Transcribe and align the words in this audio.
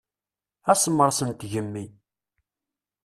Asemres 0.71 1.19
n 1.27 1.29
tgemmi. 1.39 1.85